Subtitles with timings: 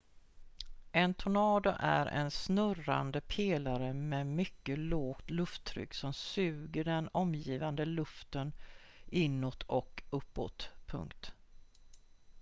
[0.91, 8.53] en tornado är en snurrande pelare med mycket lågt lufttryck som suger den omgivande luften
[9.07, 10.69] inåt och uppåt